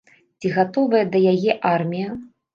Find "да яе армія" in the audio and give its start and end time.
1.13-2.09